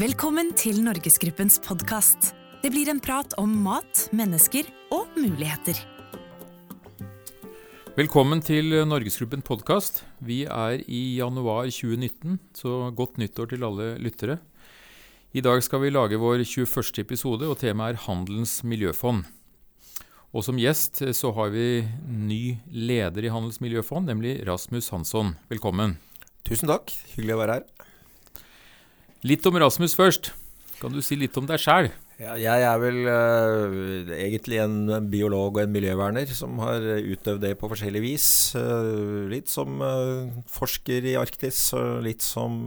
[0.00, 2.30] Velkommen til Norgesgruppens podkast.
[2.62, 5.76] Det blir en prat om mat, mennesker og muligheter.
[7.98, 10.00] Velkommen til Norgesgruppen podkast.
[10.24, 14.38] Vi er i januar 2019, så godt nyttår til alle lyttere.
[15.36, 17.04] I dag skal vi lage vår 21.
[17.04, 19.26] episode, og temaet er Handelens miljøfond.
[20.32, 25.36] Og som gjest så har vi ny leder i Handels miljøfond, nemlig Rasmus Hansson.
[25.52, 25.98] Velkommen.
[26.48, 26.88] Tusen takk.
[27.12, 27.91] Hyggelig å være her.
[29.22, 30.32] Litt om Rasmus først.
[30.80, 31.92] Kan du si litt om deg sjæl?
[32.18, 37.52] Ja, jeg er vel uh, egentlig en biolog og en miljøverner som har utøvd det
[37.58, 38.26] på forskjellig vis.
[38.58, 41.68] Uh, litt som uh, forsker i Arktis,
[42.02, 42.66] litt som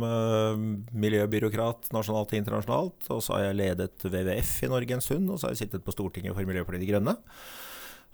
[0.96, 3.10] miljøbyråkrat nasjonalt og internasjonalt.
[3.12, 5.84] Og så har jeg ledet WWF i Norge en stund, og så har jeg sittet
[5.84, 7.18] på Stortinget for Miljøpartiet De Grønne.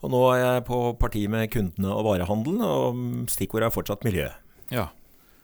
[0.02, 4.32] Og nå er jeg på parti med kundene og varehandelen, og stikkordet er fortsatt miljø.
[4.74, 4.90] Ja,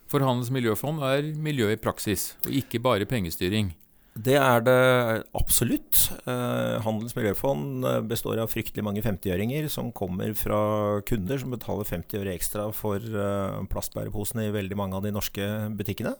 [0.08, 3.74] for Handels miljøfond er miljø i praksis, og ikke bare pengestyring.
[4.18, 4.78] Det er det
[5.36, 6.08] absolutt.
[6.26, 10.58] Eh, Handels miljøfond eh, består av fryktelig mange 50-øringer som kommer fra
[11.06, 15.46] kunder som betaler 50 øre ekstra for eh, plastbæreposene i veldig mange av de norske
[15.78, 16.16] butikkene.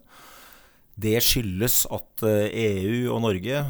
[0.98, 3.60] Det skyldes at EU e og Norge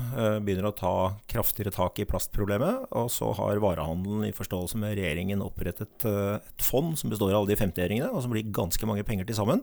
[0.41, 0.93] begynner å ta
[1.29, 2.87] kraftigere tak i plastproblemet.
[2.97, 7.53] Og så har varehandelen i forståelse med regjeringen opprettet et fond som består av alle
[7.53, 9.61] de 50-øringene, og som blir ganske mange penger til sammen.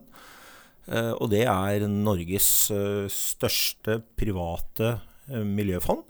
[0.85, 4.97] Eh, og det er Norges eh, største private
[5.31, 6.03] eh, miljøfond.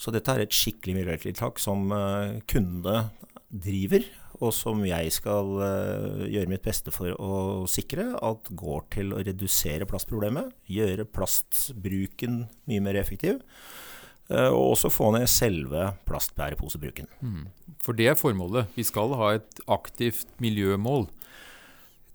[0.00, 1.90] Så dette er et skikkelig miljøtiltak som
[2.48, 3.10] kundene
[3.52, 4.06] driver,
[4.40, 5.50] og som jeg skal
[6.32, 10.54] gjøre mitt beste for å sikre at går til å redusere plastproblemet.
[10.72, 13.42] Gjøre plastbruken mye mer effektiv.
[14.30, 17.12] Og også få ned selve plastbæreposebruken.
[17.20, 17.44] Mm.
[17.84, 18.72] For det er formålet.
[18.80, 21.10] Vi skal ha et aktivt miljømål.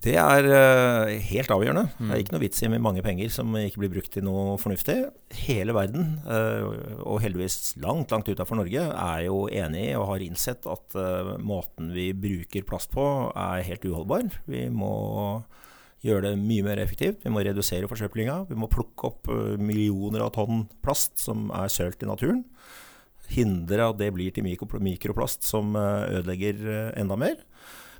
[0.05, 1.87] Det er uh, helt avgjørende.
[1.97, 2.05] Mm.
[2.05, 4.53] Det er ikke noe vits i med mange penger som ikke blir brukt til noe
[4.61, 4.99] fornuftig.
[5.47, 10.25] Hele verden, uh, og heldigvis langt, langt utafor Norge, er jo enig i og har
[10.25, 14.29] innsett at uh, måten vi bruker plast på, er helt uholdbar.
[14.45, 14.93] Vi må
[16.05, 17.23] gjøre det mye mer effektivt.
[17.25, 18.43] Vi må redusere forsøplinga.
[18.51, 22.43] Vi må plukke opp millioner av tonn plast som er sølt i naturen.
[23.31, 27.41] Hindre at det blir til mikroplast som ødelegger enda mer.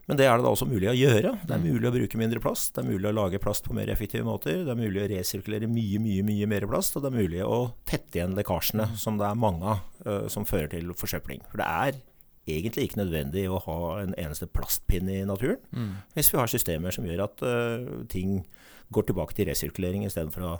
[0.06, 1.32] Men det er det da også mulig å gjøre.
[1.42, 1.66] Det er mm.
[1.66, 2.76] mulig å bruke mindre plast.
[2.76, 4.60] Det er mulig å lage plast på mer effektive måter.
[4.66, 6.98] Det er mulig å resirkulere mye, mye mye mer plast.
[6.98, 9.00] Og det er mulig å tette igjen lekkasjene, mm.
[9.02, 11.42] som det er mange av, uh, som fører til forsøpling.
[11.50, 12.00] For det er
[12.46, 15.94] egentlig ikke nødvendig å ha en eneste plastpinne i naturen, mm.
[16.14, 18.44] hvis vi har systemer som gjør at uh, ting
[18.94, 20.58] går tilbake til resirkulering istedenfor å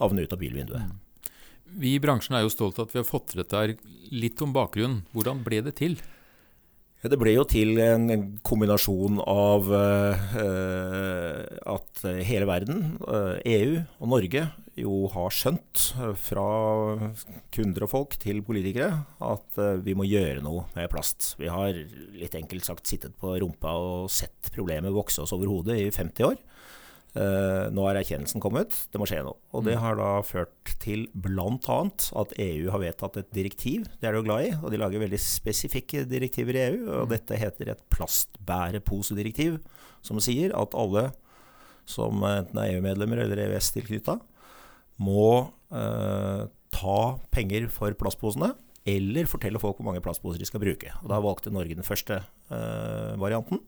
[0.00, 0.88] havne ut av bilvinduet.
[0.88, 1.34] Mm.
[1.76, 3.76] Vi i bransjen er jo stolt av at vi har fått til dette.
[4.14, 5.02] Litt om bakgrunnen.
[5.12, 5.98] Hvordan ble det til?
[7.06, 8.06] Det ble jo til en
[8.46, 10.14] kombinasjon av uh,
[11.76, 12.96] at hele verden,
[13.46, 14.44] EU og Norge,
[14.76, 16.46] jo har skjønt, uh, fra
[17.54, 18.90] kunder og folk til politikere,
[19.24, 21.34] at vi må gjøre noe med plast.
[21.40, 21.76] Vi har
[22.16, 26.30] litt enkelt sagt sittet på rumpa og sett problemet vokse oss over hodet i 50
[26.30, 26.40] år.
[27.16, 29.38] Uh, nå er erkjennelsen kommet, det må skje noe.
[29.56, 29.80] Og det mm.
[29.80, 31.78] har da ført til bl.a.
[32.20, 35.00] at EU har vedtatt et direktiv, det er de jo glad i, og de lager
[35.00, 36.82] veldig spesifikke direktiver i EU.
[36.84, 37.14] Og mm.
[37.14, 39.62] dette heter et plastbæreposedirektiv,
[40.04, 41.08] som sier at alle
[41.88, 44.18] som enten er EU-medlemmer eller EØS-tilknytta,
[45.06, 45.26] må
[45.72, 46.42] uh,
[46.74, 47.00] ta
[47.32, 48.52] penger for plastposene,
[48.86, 50.92] eller fortelle folk hvor mange plastposer de skal bruke.
[51.02, 53.62] Og Da valgte Norge den første eh, varianten.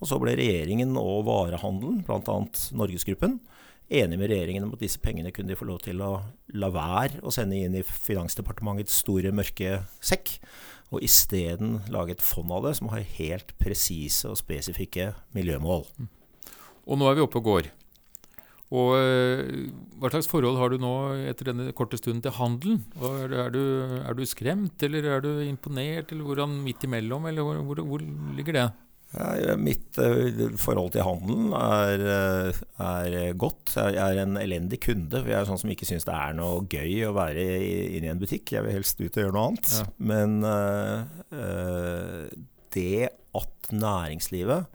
[0.00, 2.38] Og så ble regjeringen og varehandelen, bl.a.
[2.76, 3.38] Norgesgruppen,
[3.92, 6.12] enige med regjeringen om at disse pengene kunne de få lov til å
[6.56, 10.38] la være å sende inn i Finansdepartementets store, mørke sekk.
[10.94, 15.88] Og isteden lage et fond av det som har helt presise og spesifikke miljømål.
[16.84, 17.72] Og nå er vi oppe og går.
[18.74, 19.66] Og eh,
[20.02, 20.94] Hva slags forhold har du nå
[21.30, 22.80] etter denne korte stunden til handelen?
[22.98, 23.60] Er, er, du,
[24.00, 28.04] er, du, skremt, eller er du imponert, eller hvordan midt imellom, eller hvor, hvor, hvor
[28.36, 28.66] ligger det?
[29.14, 33.76] Ja, mitt uh, forhold til handelen er, uh, er, godt.
[33.76, 35.22] Jeg er en elendig kunde.
[35.22, 37.44] Jeg er sånn som ikke syns det er noe gøy å være
[37.94, 38.56] inne i en butikk.
[38.56, 39.70] Jeg vil helst ut og gjøre noe annet.
[39.78, 39.86] Ja.
[40.10, 42.26] Men uh,
[42.74, 44.66] det at næringslivet,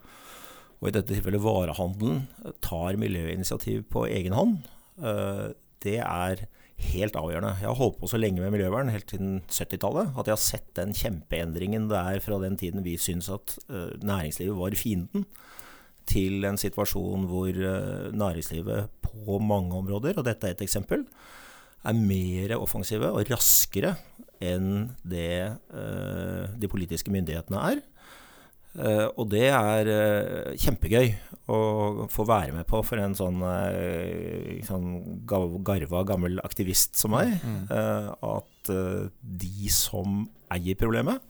[0.79, 2.23] og i dette tilfellet varehandelen,
[2.63, 4.59] tar miljøinitiativ på egen hånd,
[5.83, 6.45] det er
[6.79, 7.55] helt avgjørende.
[7.59, 10.69] Jeg har holdt på så lenge med miljøvern, helt siden 70-tallet, at jeg har sett
[10.79, 15.25] den kjempeendringen det er fra den tiden vi syns at uh, næringslivet var fienden,
[16.09, 21.05] til en situasjon hvor uh, næringslivet på mange områder, og dette er et eksempel,
[21.83, 23.93] er mer offensive og raskere
[24.43, 25.51] enn det
[26.59, 27.79] de politiske myndighetene er.
[28.77, 31.09] Uh, og det er uh, kjempegøy
[31.49, 34.91] å få være med på for en sånn, uh, sånn
[35.25, 37.33] garva gammel aktivist som meg.
[37.41, 37.65] Mm.
[38.29, 40.21] at de som
[40.53, 41.23] eier problemet,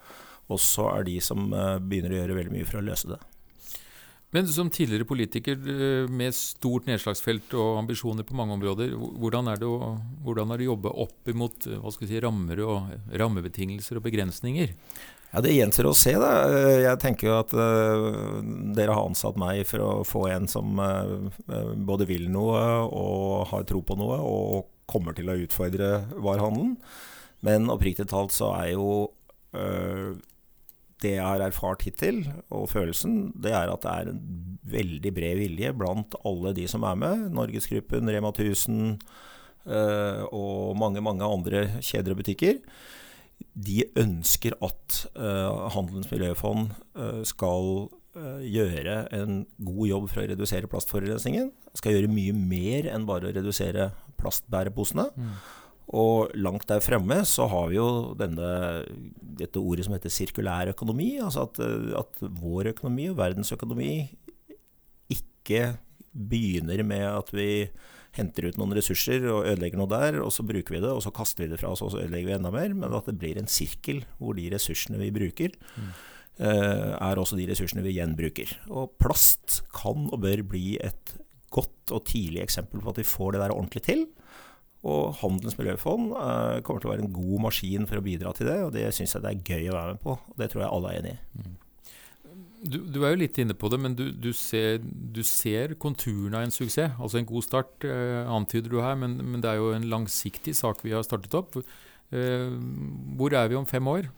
[0.51, 1.45] også er de som
[1.85, 3.19] begynner å gjøre veldig mye for å løse det.
[4.35, 5.55] Men som tidligere politiker
[6.11, 9.93] med stort nedslagsfelt og ambisjoner på mange områder, hvordan er det å,
[10.25, 14.75] hvordan er det å jobbe opp imot si, rammer og rammebetingelser og begrensninger?
[15.29, 16.15] Ja, Det gjenstår å se.
[16.17, 16.31] da.
[16.81, 18.39] Jeg tenker jo at uh,
[18.73, 21.29] dere har ansatt meg for å få en som uh,
[21.77, 26.79] både vil noe og har tro på noe, og kommer til å utfordre varehandelen.
[27.45, 28.89] Men oppriktig talt så er jo
[29.53, 30.17] uh,
[30.99, 34.23] det jeg har erfart hittil, og følelsen, det er at det er en
[34.69, 37.29] veldig bred vilje blant alle de som er med.
[37.37, 38.97] Norgesgruppen, Rema 1000
[39.69, 42.57] og mange, mange andre kjeder og butikker
[43.59, 50.27] de ønsker at uh, Handelens miljøfond uh, skal uh, gjøre en god jobb for å
[50.31, 51.51] redusere plastforurensningen.
[51.77, 55.09] Skal gjøre mye mer enn bare å redusere plastbæreposene.
[55.15, 55.33] Mm.
[55.99, 58.49] Og langt der fremme så har vi jo denne,
[59.39, 61.15] dette ordet som heter sirkulær økonomi.
[61.23, 61.61] Altså at,
[62.03, 63.93] at vår økonomi og verdensøkonomi
[65.09, 65.63] ikke
[66.13, 67.49] begynner med at vi
[68.17, 71.13] henter ut noen ressurser og ødelegger noe der, og så bruker vi det, og så
[71.15, 72.73] kaster vi det fra oss, og så ødelegger vi enda mer.
[72.75, 75.89] Men at det blir en sirkel hvor de ressursene vi bruker, mm.
[76.41, 78.55] er også de ressursene vi gjenbruker.
[78.73, 81.17] Og plast kan og bør bli et
[81.53, 84.05] godt og tidlig eksempel på at vi får det der ordentlig til.
[84.87, 88.47] Og Handelens miljøfond uh, kommer til å være en god maskin for å bidra til
[88.47, 90.15] det, og det syns jeg det er gøy å være med på.
[90.15, 91.19] og Det tror jeg alle er enig i.
[91.41, 91.57] Mm.
[92.59, 94.81] Du, du, er jo litt inne på det, men du, du ser,
[95.23, 96.97] ser konturene av en suksess.
[96.99, 100.55] Altså en god start eh, antyder du her, men, men, det er jo en langsiktig
[100.59, 101.55] sak vi har startet opp.
[102.11, 102.49] Eh,
[103.19, 104.09] hvor er vi om fem år?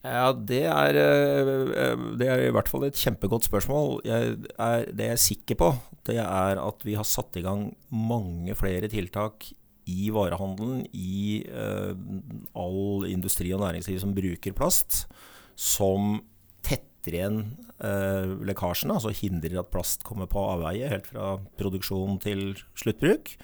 [0.00, 3.98] Ja, det er, eh, det er, i hvert fall et kjempegodt spørsmål.
[4.08, 5.72] Jeg er, det jeg er sikker på,
[6.08, 9.50] det er at vi har satt i gang mange flere tiltak
[9.90, 11.92] i varehandelen, i eh,
[12.56, 15.04] all industri og næringsliv som bruker plast,
[15.56, 16.20] som
[17.00, 17.40] tetter igjen
[17.80, 23.34] eh, lekkasjene, altså hindrer at plast kommer på avveie helt fra produksjon til sluttbruk.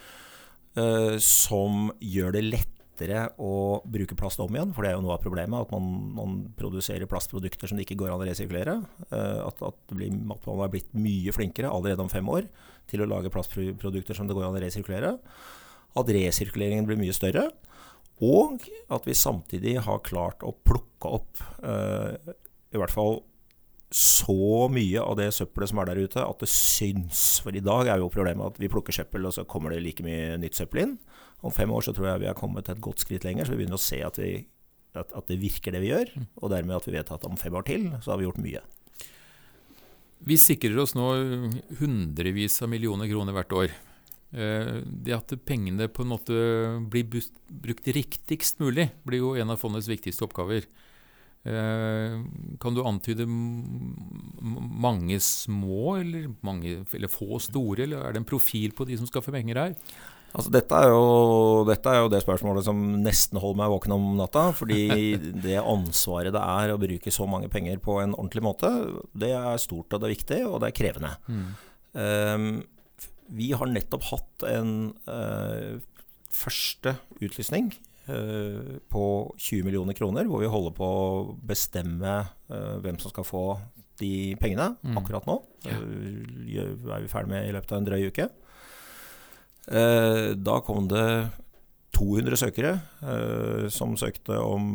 [0.77, 5.17] Eh, som gjør det lettere å bruke plast om igjen, for det er jo noe
[5.17, 5.57] av problemet.
[5.57, 8.79] At man, man produserer plastprodukter som det ikke går an å resirkulere.
[9.09, 12.49] Eh, at, at, blir, at, man har blitt mye flinkere allerede om fem år
[12.91, 15.15] til å lage plastprodukter som det går an å resirkulere.
[15.97, 17.49] At resirkuleringen blir mye større.
[18.25, 18.63] Og
[18.93, 22.37] at vi samtidig har klart å plukke opp eh,
[22.73, 23.19] i hvert fall
[23.95, 27.39] så mye av det søppelet som er der ute, at det syns.
[27.45, 30.05] For i dag er jo problemet at vi plukker søppel, og så kommer det like
[30.07, 30.97] mye nytt søppel inn.
[31.47, 33.63] Om fem år så tror jeg vi har kommet et godt skritt lenger, så vi
[33.63, 34.41] begynner å se at, vi,
[34.99, 36.11] at, at det virker det vi gjør.
[36.43, 38.65] Og dermed at vi vet at om fem år til så har vi gjort mye.
[40.27, 41.11] Vi sikrer oss nå
[41.79, 43.77] hundrevis av millioner kroner hvert år.
[44.35, 46.41] Eh, det at pengene på en måte
[46.91, 50.67] blir brukt riktigst mulig, blir jo en av fondets viktigste oppgaver.
[51.47, 52.19] Eh,
[52.59, 58.75] kan du antyde mange små, eller, mange, eller, få store, eller er det en profil
[58.75, 59.77] på de som skaffer penger her?
[60.37, 64.09] Altså, dette, er jo, dette, er jo, det spørsmålet som nesten holder meg våken om
[64.19, 64.49] natta.
[64.59, 64.83] Fordi
[65.47, 68.73] det ansvaret det er å bruke så mange penger på en ordentlig måte,
[69.17, 71.15] det er stort og det er viktig, og det er krevende.
[71.31, 71.47] Mm.
[71.97, 72.49] Um,
[73.37, 74.73] vi har nettopp hatt en
[75.09, 75.79] uh,
[76.31, 77.73] første utlysning
[78.07, 81.07] på 20 millioner kroner, hvor vi holder på å
[81.47, 82.19] bestemme
[82.53, 83.47] uh, hvem som skal få
[83.99, 84.99] de pengene mm.
[85.01, 85.41] akkurat nå.
[85.67, 85.81] Ja.
[85.81, 88.29] Uh, er vi ferdig med i løpet av en drøy uke.
[89.67, 91.07] Da kom det
[91.99, 92.71] 200 søkere
[93.75, 94.69] som søkte om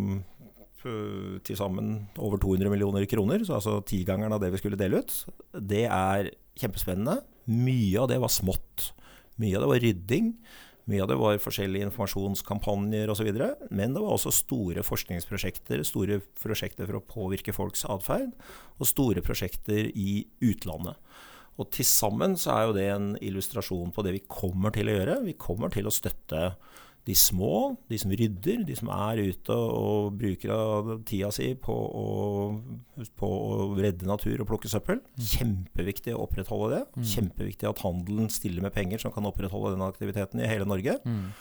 [0.81, 5.13] til sammen over 200 millioner kroner, så altså tigangeren av det vi skulle dele ut.
[5.55, 7.21] Det er kjempespennende.
[7.47, 8.91] Mye av det var smått.
[9.41, 10.33] Mye av det var rydding.
[10.91, 13.29] Mye av det var forskjellige informasjonskampanjer osv.
[13.71, 18.33] Men det var også store forskningsprosjekter, store prosjekter for å påvirke folks atferd,
[18.77, 20.99] og store prosjekter i utlandet.
[21.59, 24.95] Og til sammen så er jo det en illustrasjon på det vi kommer til å
[24.95, 25.19] gjøre.
[25.27, 26.53] Vi kommer til å støtte
[27.07, 31.73] de små, de som rydder, de som er ute og bruker av tida si på
[31.73, 32.05] å,
[33.17, 35.01] på å redde natur og plukke søppel.
[35.17, 35.23] Mm.
[35.31, 36.83] Kjempeviktig å opprettholde det.
[36.93, 37.07] Mm.
[37.15, 40.99] Kjempeviktig at handelen stiller med penger som kan opprettholde den aktiviteten i hele Norge.
[41.01, 41.31] Mm.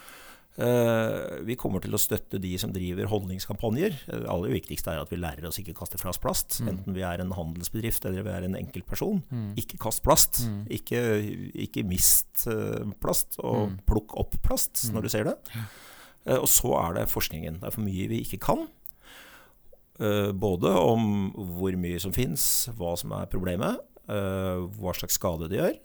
[0.59, 3.95] Uh, vi kommer til å støtte de som driver holdningskampanjer.
[4.09, 6.59] Det aller viktigste er at vi lærer oss ikke kaste flass plast.
[6.61, 6.73] Mm.
[6.75, 9.23] Enten vi er en handelsbedrift eller vi er en enkeltperson.
[9.31, 9.47] Mm.
[9.63, 10.43] Ikke kast plast.
[10.49, 10.65] Mm.
[10.81, 11.05] Ikke,
[11.69, 15.39] ikke, mist uh, plast, og plukk opp plast når du ser det.
[16.37, 17.63] Og så er det forskningen.
[17.63, 18.67] Det er for mye vi ikke kan.
[20.01, 25.51] eh, både om hvor mye som fins, hva som er problemet, eh, hva slags skade
[25.51, 25.79] det gjør,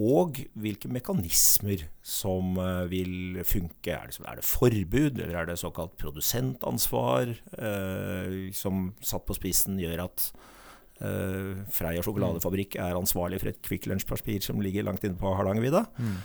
[0.00, 3.92] og hvilke mekanismer som eh, vil funke.
[3.92, 9.76] Er det, er det, forbud, eller er det såkalt produsentansvar, eh, som satt på spissen
[9.82, 10.30] gjør at
[11.04, 15.84] eh, Freia sjokoladefabrikk er ansvarlig for et Kvikk Lunsj-papir som ligger langt inne på Hardangervidda?
[16.00, 16.16] Mm.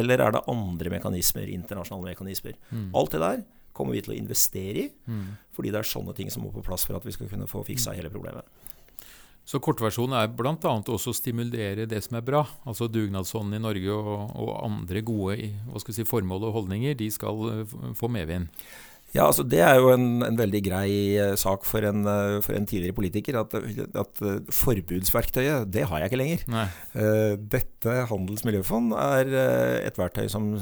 [0.00, 2.60] Eller er det andre mekanismer, internasjonale mekanismer?
[2.68, 2.90] Mm.
[2.92, 5.24] Alt det der kommer vi til å investere i, mm.
[5.56, 7.64] fordi det er sånne ting som må på plass for at vi skal kunne få
[7.66, 7.98] fiksa mm.
[7.98, 8.46] hele problemet.
[9.44, 10.54] Så kortversjonen er bl.a.
[10.56, 12.46] også å stimulere det som er bra.
[12.64, 15.36] Altså Dugnadsånden i Norge og, og andre gode
[15.92, 18.48] si, formål og holdninger, de skal uh, få medvind.
[19.14, 20.88] Ja, altså Det er jo en, en veldig grei
[21.20, 23.36] uh, sak for en, uh, for en, tidligere politiker.
[23.42, 23.52] At,
[24.00, 26.46] at forbudsverktøyet, det har jeg ikke lenger.
[26.54, 26.64] Nei.
[27.52, 29.34] dette handelsmiljøfond er
[29.90, 30.54] et verktøy som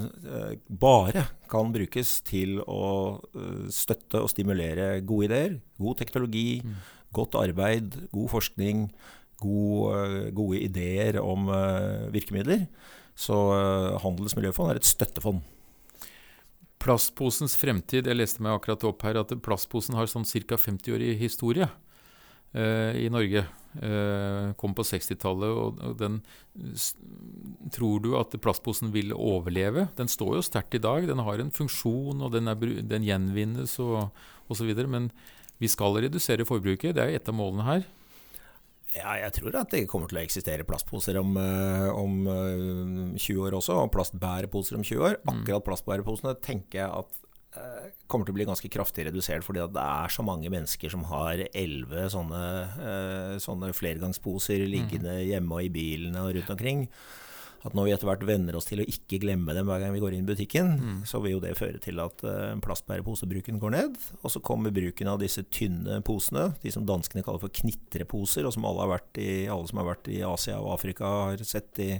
[0.66, 3.20] bare kan brukes til å
[3.70, 6.48] støtte og stimulere gode ideer, god teknologi.
[6.66, 8.86] Mm godt arbeid, god forskning,
[9.42, 12.66] god, eh, gode ideer om uh, virkemidler.
[13.18, 15.42] Så uh, Handels miljøfond er et støttefond.
[16.82, 18.08] Plastposens fremtid.
[18.08, 20.58] Jeg leste meg akkurat opp her at plastposen har sånn ca.
[20.58, 21.68] 50 år i historie
[22.58, 23.44] eh, i Norge.
[24.58, 26.18] kom på 60-tallet, og, og, den
[27.72, 29.86] Tror du at plastposen vil overleve?
[29.96, 31.06] Den står jo sterkt i dag.
[31.06, 34.10] Den har en funksjon, og den, er, den gjenvinnes og
[34.50, 34.74] osv.
[34.90, 35.12] Men
[35.62, 37.84] vi skal redusere forbruket, det er et av målene her.
[38.92, 42.26] Ja, jeg tror at det kommer til å eksistere plastposer om, eh, om
[43.16, 45.18] 20 eh, år også, og plastbæreposer om 20 år.
[45.22, 45.32] Mm.
[45.32, 47.18] Akkurat plastbæreposene tenker jeg at
[47.56, 51.06] uh, kommer til å bli ganske kraftig redusert, fordi det er så mange mennesker som
[51.08, 55.26] har elleve sånne, sånne flergangsposer liggende mm.
[55.30, 56.86] hjemme og i bilene og rundt omkring
[57.62, 60.00] at når vi etter hvert venner oss til å ikke glemme dem hver gang vi
[60.02, 60.96] går inn i butikken, mm.
[61.06, 63.98] så vil jo det føre til at uh, plastbæreposebruken går ned.
[64.20, 68.56] Og så kommer bruken av disse tynne posene, de som danskene kaller for knitreposer, og
[68.56, 71.92] som alle, i, alle, som har vært i Asia og Afrika har sett i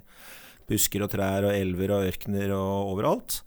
[0.67, 3.43] busker og trær og elver og ørkener og overalt.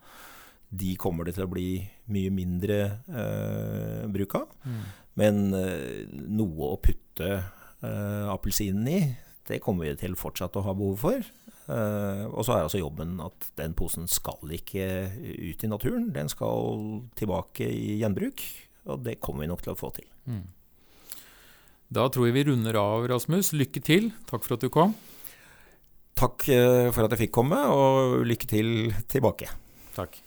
[0.76, 1.70] De kommer det til å bli
[2.16, 2.80] mye mindre
[3.12, 4.56] uh, bruk av.
[4.64, 4.82] Mm.
[5.20, 9.00] Men uh, noe å putte uh, appelsinen i,
[9.46, 11.34] det kommer vi til fortsatt å ha behov for.
[11.66, 14.86] Uh, og så er altså jobben at den posen skal ikke
[15.18, 16.12] ut i naturen.
[16.14, 18.44] Den skal tilbake i gjenbruk,
[18.86, 20.08] og det kommer vi nok til å få til.
[20.30, 20.44] Mm.
[21.96, 23.54] Da tror jeg vi runder av, Rasmus.
[23.58, 24.12] Lykke til.
[24.30, 24.94] Takk for at du kom.
[26.16, 28.72] Takk uh, for at jeg fikk komme, og lykke til
[29.12, 29.50] tilbake.
[29.98, 30.25] Takk.